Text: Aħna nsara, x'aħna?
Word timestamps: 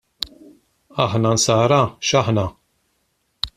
Aħna 1.03 1.35
nsara, 1.41 1.79
x'aħna? 2.09 2.49